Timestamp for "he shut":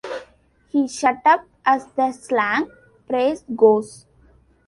0.69-1.17